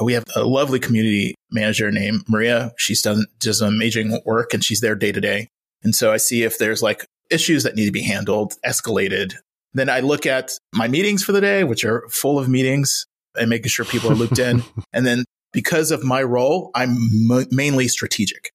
[0.00, 2.72] We have a lovely community manager named Maria.
[2.76, 5.48] She's done does amazing work and she's there day to day.
[5.82, 9.34] And so I see if there's like issues that need to be handled, escalated.
[9.74, 13.06] Then I look at my meetings for the day, which are full of meetings
[13.36, 14.62] and making sure people are looped in.
[14.92, 15.24] And then
[15.58, 16.90] because of my role, I'm
[17.28, 18.52] m- mainly strategic.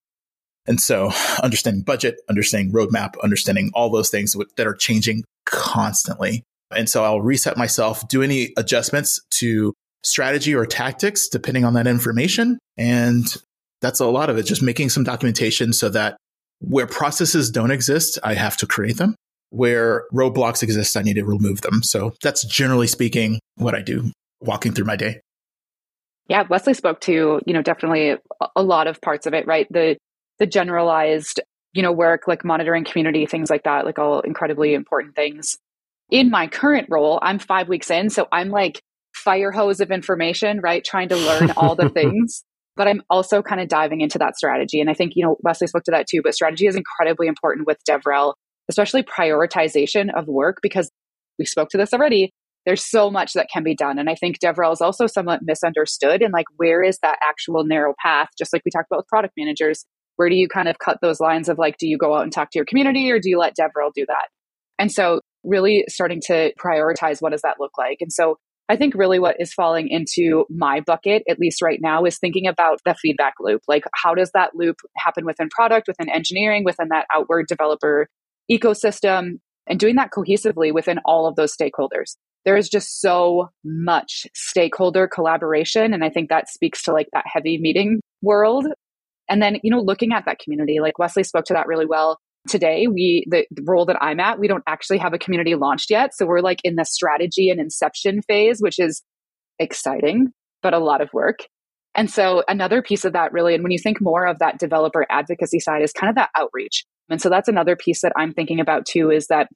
[0.66, 1.12] And so
[1.44, 6.44] understanding budget, understanding roadmap, understanding all those things that are changing constantly.
[6.74, 11.88] And so I'll reset myself, do any adjustments to strategy or tactics, depending on that
[11.88, 12.58] information.
[12.78, 13.26] And
[13.82, 16.16] that's a lot of it, just making some documentation so that
[16.62, 19.14] where processes don't exist, I have to create them.
[19.50, 21.84] Where roadblocks exist, I need to remove them.
[21.84, 25.20] So that's generally speaking what I do walking through my day.
[26.28, 28.16] Yeah, Wesley spoke to, you know, definitely
[28.56, 29.68] a lot of parts of it, right?
[29.70, 29.98] The
[30.40, 31.40] the generalized,
[31.74, 35.58] you know, work like monitoring community, things like that, like all incredibly important things.
[36.10, 38.82] In my current role, I'm 5 weeks in, so I'm like
[39.14, 40.84] fire hose of information, right?
[40.84, 42.44] Trying to learn all the things.
[42.76, 44.82] But I'm also kind of diving into that strategy.
[44.82, 47.68] And I think, you know, Wesley spoke to that too, but strategy is incredibly important
[47.68, 48.34] with DevRel,
[48.68, 50.90] especially prioritization of work, because
[51.38, 52.32] we spoke to this already
[52.66, 54.00] there's so much that can be done.
[54.00, 56.22] And I think DevRel is also somewhat misunderstood.
[56.22, 58.30] And like, where is that actual narrow path?
[58.38, 61.20] Just like we talked about with product managers, where do you kind of cut those
[61.20, 63.38] lines of like, do you go out and talk to your community or do you
[63.38, 64.28] let DevRel do that?
[64.80, 67.98] And so really starting to prioritize what does that look like?
[68.00, 68.38] And so
[68.70, 72.48] I think really what is falling into my bucket, at least right now, is thinking
[72.48, 73.62] about the feedback loop.
[73.68, 78.08] Like, how does that loop happen within product, within engineering, within that outward developer
[78.50, 82.16] ecosystem, and doing that cohesively within all of those stakeholders?
[82.46, 85.94] There is just so much stakeholder collaboration.
[85.94, 88.68] And I think that speaks to like that heavy meeting world.
[89.30, 92.18] And then, you know, looking at that community, like Wesley spoke to that really well.
[92.50, 95.90] Today, we, the, the role that I'm at, we don't actually have a community launched
[95.90, 96.14] yet.
[96.14, 99.02] So we're like in the strategy and inception phase, which is
[99.60, 101.40] exciting, but a lot of work.
[101.96, 105.06] And so another piece of that really, and when you think more of that developer
[105.10, 106.84] advocacy side is kind of that outreach.
[107.10, 109.48] And so that's another piece that I'm thinking about too is that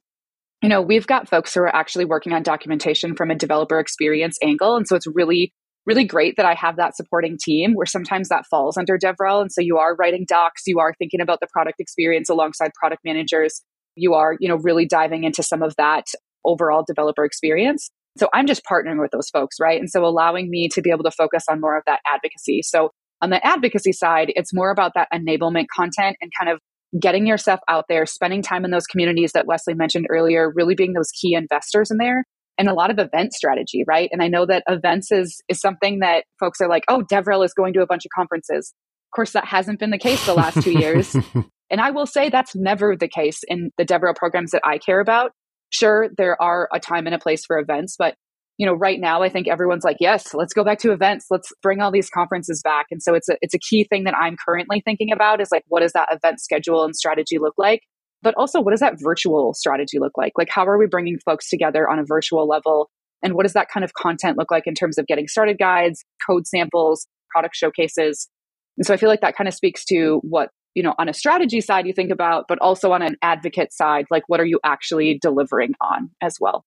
[0.62, 4.38] you know, we've got folks who are actually working on documentation from a developer experience
[4.42, 4.76] angle.
[4.76, 5.52] And so it's really,
[5.86, 9.40] really great that I have that supporting team where sometimes that falls under DevRel.
[9.40, 13.02] And so you are writing docs, you are thinking about the product experience alongside product
[13.04, 13.62] managers.
[13.94, 16.06] You are, you know, really diving into some of that
[16.44, 17.90] overall developer experience.
[18.16, 19.78] So I'm just partnering with those folks, right?
[19.78, 22.62] And so allowing me to be able to focus on more of that advocacy.
[22.62, 22.90] So
[23.22, 26.60] on the advocacy side, it's more about that enablement content and kind of
[26.98, 30.92] getting yourself out there, spending time in those communities that Wesley mentioned earlier, really being
[30.92, 32.24] those key investors in there
[32.58, 34.08] and a lot of event strategy, right?
[34.12, 37.54] And I know that events is is something that folks are like, oh, DevRel is
[37.54, 38.74] going to a bunch of conferences.
[39.10, 41.14] Of course, that hasn't been the case the last two years.
[41.70, 45.00] and I will say that's never the case in the DevRel programs that I care
[45.00, 45.32] about.
[45.70, 48.14] Sure, there are a time and a place for events, but
[48.58, 51.26] you know, right now I think everyone's like, yes, let's go back to events.
[51.30, 52.86] Let's bring all these conferences back.
[52.90, 55.62] And so it's a it's a key thing that I'm currently thinking about is like
[55.68, 57.82] what does that event schedule and strategy look like?
[58.20, 60.32] But also what does that virtual strategy look like?
[60.36, 62.90] Like how are we bringing folks together on a virtual level?
[63.22, 66.04] And what does that kind of content look like in terms of getting started guides,
[66.28, 68.28] code samples, product showcases?
[68.76, 71.14] And so I feel like that kind of speaks to what, you know, on a
[71.14, 74.58] strategy side you think about, but also on an advocate side, like what are you
[74.64, 76.64] actually delivering on as well?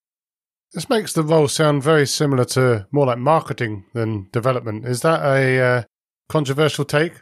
[0.74, 4.86] This makes the role sound very similar to more like marketing than development.
[4.86, 5.84] Is that a uh,
[6.30, 7.14] controversial take?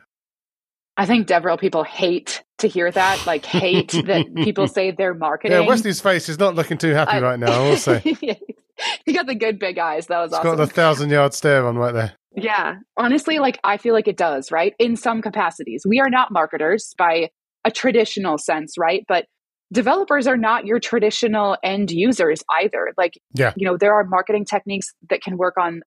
[0.97, 5.61] I think DevRel people hate to hear that, like hate that people say they're marketing.
[5.61, 7.99] Yeah, Wesley's face is not looking too happy I, right now, I will say.
[9.05, 10.07] he got the good big eyes.
[10.07, 10.57] That was He's awesome.
[10.57, 12.13] got the thousand yard stare on right there.
[12.35, 12.75] Yeah.
[12.97, 14.73] Honestly, like I feel like it does, right?
[14.77, 15.85] In some capacities.
[15.87, 17.29] We are not marketers by
[17.65, 19.03] a traditional sense, right?
[19.07, 19.25] But
[19.71, 22.93] developers are not your traditional end users either.
[22.97, 23.53] Like, yeah.
[23.55, 25.81] you know, there are marketing techniques that can work on,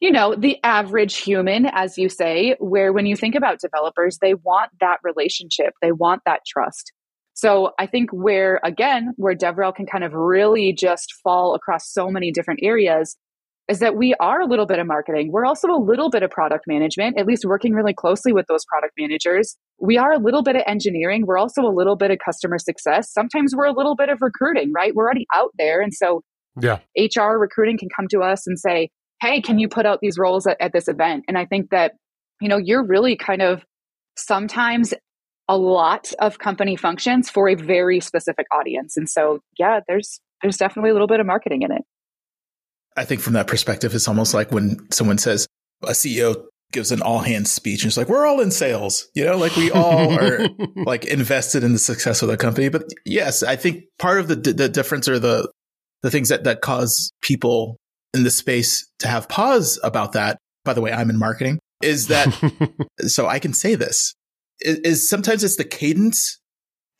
[0.00, 4.34] you know, the average human, as you say, where when you think about developers, they
[4.34, 6.92] want that relationship, they want that trust.
[7.34, 12.08] So I think where, again, where DevRel can kind of really just fall across so
[12.10, 13.16] many different areas
[13.72, 15.32] is that we are a little bit of marketing.
[15.32, 18.66] We're also a little bit of product management, at least working really closely with those
[18.66, 19.56] product managers.
[19.80, 21.24] We are a little bit of engineering.
[21.26, 23.10] We're also a little bit of customer success.
[23.10, 24.94] Sometimes we're a little bit of recruiting, right?
[24.94, 25.80] We're already out there.
[25.80, 26.20] And so
[26.60, 26.80] yeah.
[26.98, 28.90] HR recruiting can come to us and say,
[29.22, 31.24] Hey, can you put out these roles at, at this event?
[31.26, 31.92] And I think that
[32.42, 33.64] you know, you're really kind of
[34.18, 34.92] sometimes
[35.48, 38.96] a lot of company functions for a very specific audience.
[38.96, 41.82] And so, yeah, there's there's definitely a little bit of marketing in it.
[42.96, 45.46] I think from that perspective, it's almost like when someone says
[45.82, 49.24] a CEO gives an all hands speech and it's like, we're all in sales, you
[49.24, 52.68] know, like we all are like invested in the success of the company.
[52.68, 55.50] But yes, I think part of the, the difference or the,
[56.02, 57.76] the things that, that cause people
[58.14, 60.38] in the space to have pause about that.
[60.64, 62.28] By the way, I'm in marketing is that,
[63.06, 64.14] so I can say this
[64.60, 66.38] is, is sometimes it's the cadence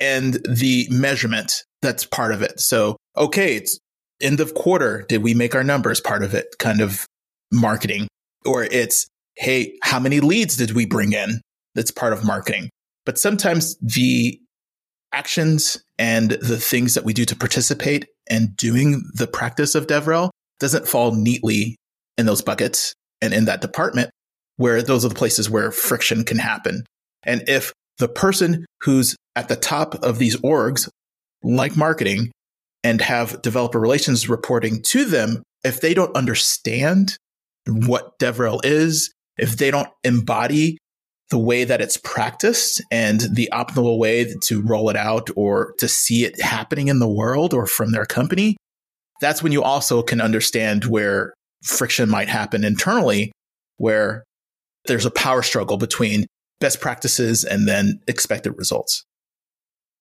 [0.00, 2.60] and the measurement that's part of it.
[2.60, 3.78] So, okay, it's
[4.22, 5.04] end of quarter.
[5.08, 6.56] Did we make our numbers part of it?
[6.58, 7.06] Kind of
[7.50, 8.08] marketing
[8.44, 9.06] or it's,
[9.36, 11.40] Hey, how many leads did we bring in?
[11.74, 12.68] That's part of marketing.
[13.06, 14.38] But sometimes the
[15.12, 20.30] actions and the things that we do to participate and doing the practice of DevRel
[20.60, 21.76] doesn't fall neatly
[22.18, 24.10] in those buckets and in that department
[24.56, 26.84] where those are the places where friction can happen.
[27.24, 30.88] And if the person who's at the top of these orgs,
[31.42, 32.30] like marketing,
[32.84, 37.16] and have developer relations reporting to them, if they don't understand
[37.66, 40.78] what DevRel is, if they don't embody
[41.30, 45.88] the way that it's practiced and the optimal way to roll it out or to
[45.88, 48.56] see it happening in the world or from their company,
[49.20, 51.32] that's when you also can understand where
[51.64, 53.32] friction might happen internally,
[53.78, 54.24] where
[54.86, 56.26] there's a power struggle between
[56.60, 59.04] best practices and then expected results.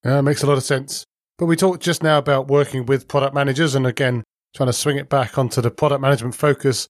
[0.04, 1.06] Yeah, makes a lot of sense.
[1.42, 4.24] But we talked just now about working with product managers and again,
[4.56, 6.88] trying to swing it back onto the product management focus.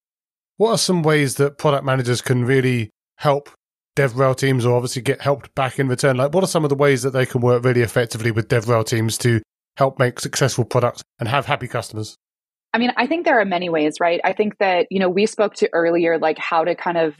[0.58, 3.50] What are some ways that product managers can really help
[3.96, 6.18] DevRel teams or obviously get helped back in return?
[6.18, 8.86] Like, what are some of the ways that they can work really effectively with DevRel
[8.86, 9.42] teams to
[9.78, 12.18] help make successful products and have happy customers?
[12.74, 14.20] I mean, I think there are many ways, right?
[14.22, 17.16] I think that, you know, we spoke to earlier, like how to kind of,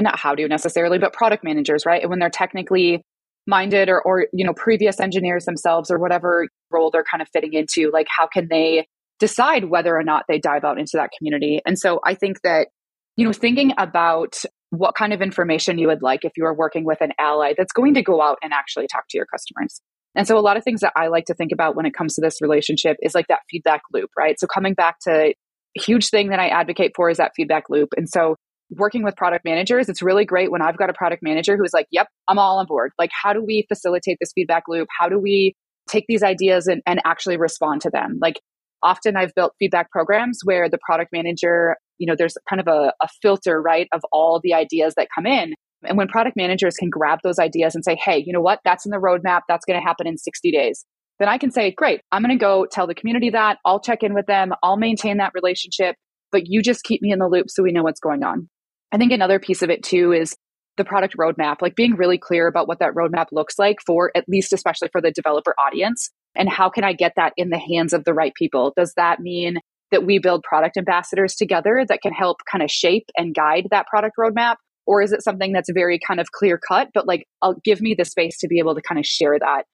[0.00, 2.02] not how to necessarily, but product managers, right?
[2.02, 3.02] And when they're technically
[3.46, 7.52] minded or, or, you know, previous engineers themselves or whatever role they're kind of fitting
[7.52, 8.86] into, like how can they
[9.18, 11.60] decide whether or not they dive out into that community?
[11.66, 12.68] And so I think that,
[13.16, 16.84] you know, thinking about what kind of information you would like if you are working
[16.84, 19.80] with an ally that's going to go out and actually talk to your customers.
[20.14, 22.14] And so a lot of things that I like to think about when it comes
[22.14, 24.38] to this relationship is like that feedback loop, right?
[24.38, 25.34] So coming back to
[25.74, 27.90] huge thing that I advocate for is that feedback loop.
[27.96, 28.36] And so
[28.76, 31.86] working with product managers, it's really great when I've got a product manager who's like,
[31.90, 32.92] yep, I'm all on board.
[32.98, 34.88] Like, how do we facilitate this feedback loop?
[34.98, 35.54] How do we
[35.88, 38.18] take these ideas and, and actually respond to them?
[38.20, 38.40] Like,
[38.82, 42.92] often I've built feedback programs where the product manager, you know, there's kind of a,
[43.02, 45.54] a filter, right, of all the ideas that come in.
[45.84, 48.86] And when product managers can grab those ideas and say, hey, you know what, that's
[48.86, 50.84] in the roadmap, that's going to happen in 60 days,
[51.18, 54.02] then I can say, great, I'm going to go tell the community that, I'll check
[54.02, 55.96] in with them, I'll maintain that relationship,
[56.30, 58.48] but you just keep me in the loop so we know what's going on.
[58.92, 60.36] I think another piece of it too is
[60.76, 64.28] the product roadmap, like being really clear about what that roadmap looks like for at
[64.28, 66.10] least, especially for the developer audience.
[66.34, 68.72] And how can I get that in the hands of the right people?
[68.76, 69.58] Does that mean
[69.90, 73.86] that we build product ambassadors together that can help kind of shape and guide that
[73.86, 74.56] product roadmap?
[74.86, 77.94] Or is it something that's very kind of clear cut, but like, I'll give me
[77.94, 79.64] the space to be able to kind of share that?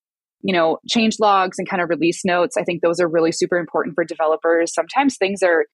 [0.42, 2.56] You know, change logs and kind of release notes.
[2.56, 4.74] I think those are really super important for developers.
[4.74, 5.66] Sometimes things are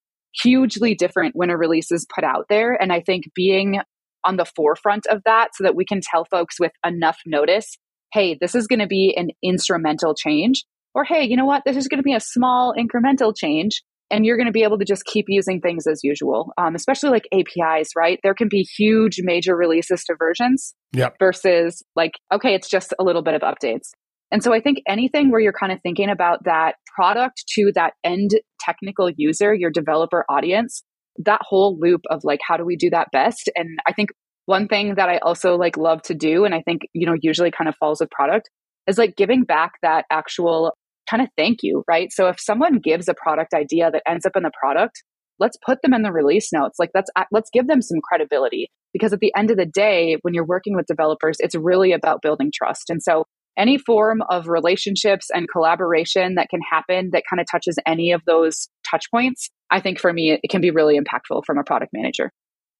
[0.42, 2.74] hugely different when a release is put out there.
[2.80, 3.80] And I think being
[4.24, 7.76] on the forefront of that so that we can tell folks with enough notice
[8.12, 10.64] hey, this is going to be an instrumental change.
[10.94, 11.62] Or hey, you know what?
[11.66, 14.78] This is going to be a small incremental change and you're going to be able
[14.78, 18.20] to just keep using things as usual, um, especially like APIs, right?
[18.22, 21.16] There can be huge major releases to versions yep.
[21.18, 23.90] versus like, okay, it's just a little bit of updates.
[24.34, 27.92] And so I think anything where you're kind of thinking about that product to that
[28.02, 30.82] end technical user, your developer audience,
[31.18, 33.48] that whole loop of like, how do we do that best?
[33.54, 34.10] And I think
[34.46, 37.52] one thing that I also like love to do, and I think, you know, usually
[37.52, 38.50] kind of falls with product
[38.88, 40.72] is like giving back that actual
[41.08, 42.12] kind of thank you, right?
[42.12, 45.00] So if someone gives a product idea that ends up in the product,
[45.38, 46.80] let's put them in the release notes.
[46.80, 50.34] Like let's let's give them some credibility because at the end of the day, when
[50.34, 52.90] you're working with developers, it's really about building trust.
[52.90, 57.78] And so any form of relationships and collaboration that can happen that kind of touches
[57.86, 61.58] any of those touch points, I think for me it can be really impactful from
[61.58, 62.30] a product manager.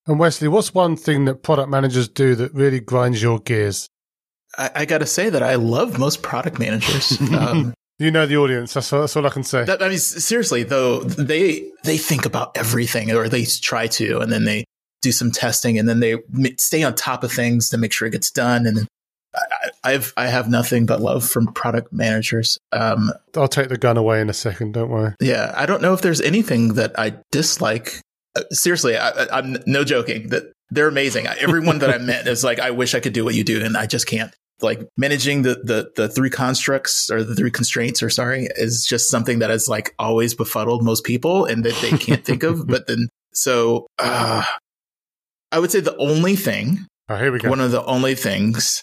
[0.06, 3.88] And Wesley, what's one thing that product managers do that really grinds your gears?
[4.58, 7.18] I, I got to say that I love most product managers.
[7.34, 8.74] Um, you know the audience.
[8.74, 9.64] That's all, that's all I can say.
[9.64, 14.32] That, I mean, seriously though, they they think about everything, or they try to, and
[14.32, 14.64] then they
[15.00, 16.16] do some testing, and then they
[16.58, 18.66] stay on top of things to make sure it gets done.
[18.66, 18.86] And then
[19.82, 22.58] I, have I have nothing but love from product managers.
[22.72, 24.72] Um, I'll take the gun away in a second.
[24.72, 25.14] Don't worry.
[25.20, 28.00] Yeah, I don't know if there's anything that I dislike.
[28.36, 30.28] Uh, seriously, I, I'm no joking.
[30.28, 31.26] That they're amazing.
[31.26, 33.76] Everyone that I met is like, I wish I could do what you do, and
[33.76, 34.34] I just can't.
[34.60, 39.10] Like managing the the the three constructs or the three constraints, or sorry, is just
[39.10, 42.66] something that has like always befuddled most people, and that they can't think of.
[42.66, 44.44] But then, so uh,
[45.50, 46.86] I would say the only thing.
[47.08, 47.50] Oh, here we go.
[47.50, 48.82] One of the only things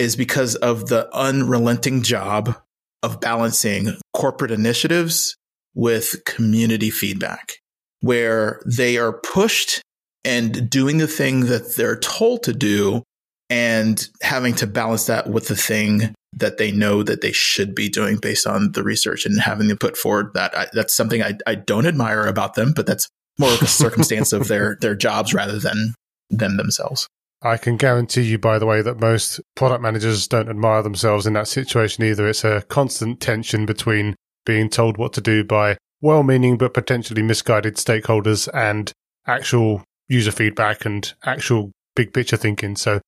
[0.00, 2.56] is because of the unrelenting job
[3.02, 5.36] of balancing corporate initiatives
[5.74, 7.56] with community feedback,
[8.00, 9.82] where they are pushed
[10.24, 13.02] and doing the thing that they're told to do
[13.50, 17.90] and having to balance that with the thing that they know that they should be
[17.90, 21.34] doing based on the research and having to put forward that I, that's something I,
[21.46, 23.06] I don't admire about them, but that's
[23.38, 25.94] more of a circumstance of their their jobs rather than
[26.30, 27.06] them themselves.
[27.42, 31.32] I can guarantee you, by the way, that most product managers don't admire themselves in
[31.32, 32.28] that situation either.
[32.28, 34.14] It's a constant tension between
[34.44, 38.92] being told what to do by well meaning but potentially misguided stakeholders and
[39.26, 42.76] actual user feedback and actual big picture thinking.
[42.76, 43.00] So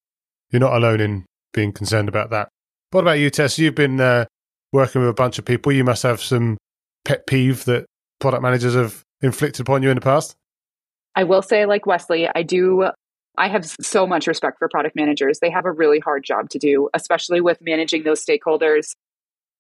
[0.51, 2.49] you're not alone in being concerned about that.
[2.91, 3.59] What about you, Tess?
[3.59, 4.27] You've been uh,
[4.73, 5.73] working with a bunch of people.
[5.73, 6.59] You must have some
[7.05, 7.87] pet peeve that
[8.21, 10.35] product managers have inflicted upon you in the past.
[11.15, 12.91] I will say, like Wesley, I do.
[13.39, 15.39] I have so much respect for product managers.
[15.41, 18.95] They have a really hard job to do, especially with managing those stakeholders.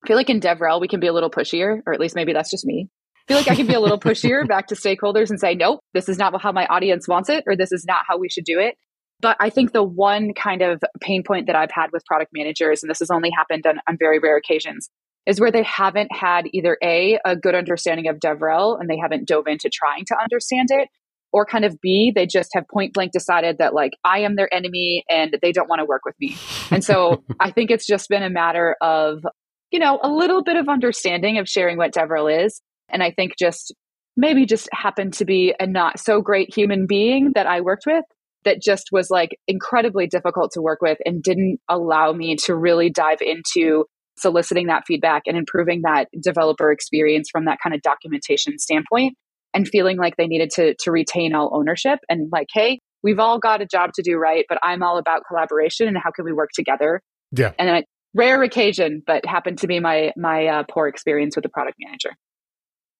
[0.04, 2.32] I feel like in DevRel, we can be a little pushier, or at least maybe
[2.32, 2.88] that's just me.
[3.16, 5.80] I feel like I can be a little pushier back to stakeholders and say, nope,
[5.94, 8.44] this is not how my audience wants it, or this is not how we should
[8.44, 8.76] do it.
[9.20, 12.82] But I think the one kind of pain point that I've had with product managers,
[12.82, 14.90] and this has only happened on, on very rare occasions,
[15.26, 19.28] is where they haven't had either A, a good understanding of DevRel and they haven't
[19.28, 20.88] dove into trying to understand it,
[21.32, 24.52] or kind of B, they just have point blank decided that like I am their
[24.52, 26.36] enemy and they don't want to work with me.
[26.70, 29.24] And so I think it's just been a matter of,
[29.70, 32.60] you know, a little bit of understanding of sharing what DevRel is.
[32.90, 33.74] And I think just
[34.16, 38.04] maybe just happened to be a not so great human being that I worked with
[38.44, 42.90] that just was like incredibly difficult to work with and didn't allow me to really
[42.90, 43.84] dive into
[44.18, 49.16] soliciting that feedback and improving that developer experience from that kind of documentation standpoint
[49.54, 53.38] and feeling like they needed to to retain all ownership and like hey we've all
[53.38, 54.44] got a job to do right?
[54.48, 57.00] But i'm all about collaboration and how can we work together?
[57.32, 57.52] Yeah.
[57.58, 57.84] And a
[58.14, 62.10] rare occasion but happened to be my my uh, poor experience with the product manager.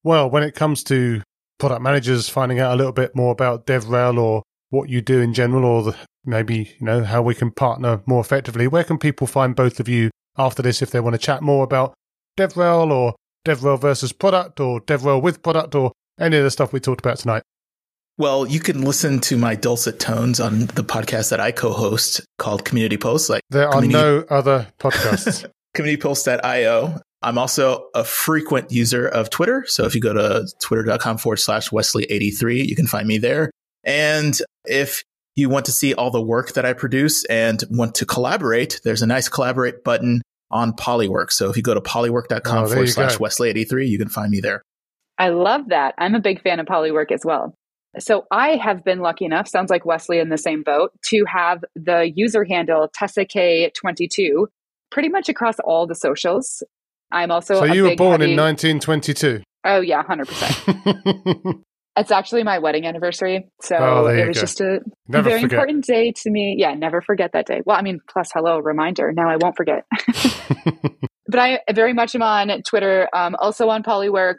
[0.03, 1.21] Well when it comes to
[1.59, 4.43] product managers finding out a little bit more about devrel or
[4.73, 5.95] what you do in general, or the,
[6.25, 8.67] maybe you know how we can partner more effectively.
[8.67, 11.63] Where can people find both of you after this if they want to chat more
[11.63, 11.93] about
[12.37, 13.13] DevRel or
[13.45, 17.17] DevRel versus product or DevRel with product or any of the stuff we talked about
[17.17, 17.43] tonight?
[18.17, 22.63] Well, you can listen to my dulcet tones on the podcast that I co-host called
[22.63, 23.27] Community Pulse.
[23.29, 25.49] Like there are community- no other podcasts.
[25.75, 26.99] CommunityPulse.io.
[27.23, 29.63] I'm also a frequent user of Twitter.
[29.67, 33.49] So if you go to twitter.com forward slash Wesley83, you can find me there.
[33.83, 35.03] And if
[35.35, 39.01] you want to see all the work that I produce and want to collaborate, there's
[39.01, 41.31] a nice collaborate button on Polywork.
[41.31, 43.17] So if you go to polywork.com Oh, forward slash.
[43.17, 44.61] Wesley83, you can find me there.
[45.17, 45.93] I love that.
[45.97, 47.53] I'm a big fan of polywork as well.
[47.99, 51.63] So I have been lucky enough, sounds like Wesley in the same boat, to have
[51.75, 54.47] the user handle TessaK22
[54.91, 56.63] pretty much across all the socials.
[57.11, 59.41] I'm also so you were born heavy- in 1922.
[59.65, 61.57] Oh yeah, hundred percent.
[61.95, 64.41] It's actually my wedding anniversary, so Oh, it was go.
[64.41, 65.59] just a Never very forget.
[65.59, 66.55] important day to me.
[66.57, 67.61] Yeah, never forget that day.
[67.67, 69.11] Well, I mean, plus hello reminder.
[69.15, 69.85] Now I won't forget.
[71.27, 74.37] but I very much am on Twitter, um, also on Polywork.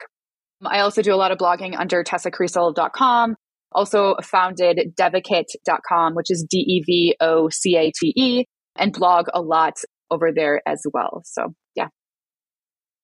[0.67, 3.37] I also do a lot of blogging under tessakriesel.com.
[3.73, 8.45] Also founded devocate.com, which is D E V O C A T E,
[8.77, 9.75] and blog a lot
[10.11, 11.23] over there as well.
[11.25, 11.89] So yeah.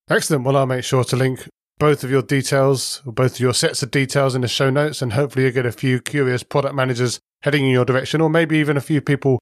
[0.09, 0.45] Excellent.
[0.45, 1.47] Well, I'll make sure to link
[1.77, 5.13] both of your details, both of your sets of details in the show notes, and
[5.13, 8.77] hopefully you'll get a few curious product managers heading in your direction, or maybe even
[8.77, 9.39] a few people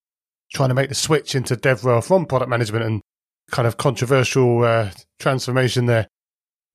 [0.53, 3.01] trying to make the switch into DevRel from product management and
[3.51, 4.89] kind of controversial uh,
[5.19, 6.07] transformation there.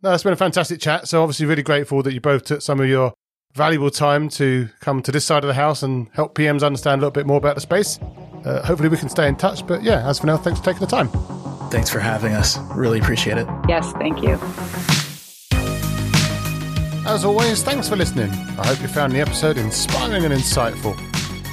[0.02, 1.08] No, it's been a fantastic chat.
[1.08, 3.12] So obviously really grateful that you both took some of your
[3.54, 7.02] valuable time to come to this side of the house and help PMs understand a
[7.02, 7.98] little bit more about the space.
[8.44, 9.66] Uh, hopefully we can stay in touch.
[9.66, 11.08] But yeah, as for now, thanks for taking the time.
[11.70, 12.58] Thanks for having us.
[12.74, 13.46] Really appreciate it.
[13.68, 14.38] Yes, thank you.
[17.06, 18.30] As always, thanks for listening.
[18.58, 20.96] I hope you found the episode inspiring and insightful.